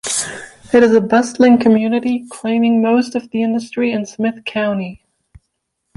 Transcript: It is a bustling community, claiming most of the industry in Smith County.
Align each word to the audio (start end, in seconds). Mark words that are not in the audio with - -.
It 0.73 0.81
is 0.81 0.95
a 0.95 0.99
bustling 0.99 1.59
community, 1.59 2.25
claiming 2.31 2.81
most 2.81 3.13
of 3.13 3.29
the 3.29 3.43
industry 3.43 3.91
in 3.91 4.07
Smith 4.07 4.43
County. 4.45 5.03